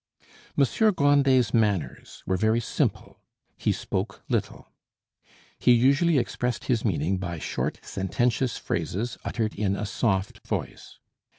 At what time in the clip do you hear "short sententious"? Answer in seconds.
7.37-8.57